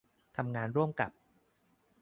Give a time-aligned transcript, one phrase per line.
[0.37, 1.11] ทำงานร่วมกับ